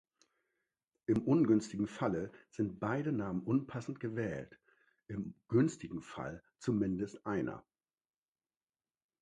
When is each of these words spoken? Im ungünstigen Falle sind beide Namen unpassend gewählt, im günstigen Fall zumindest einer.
Im 1.05 1.21
ungünstigen 1.21 1.85
Falle 1.85 2.31
sind 2.49 2.79
beide 2.79 3.11
Namen 3.11 3.43
unpassend 3.43 3.99
gewählt, 3.99 4.57
im 5.07 5.35
günstigen 5.47 6.01
Fall 6.01 6.41
zumindest 6.57 7.23
einer. 7.27 7.63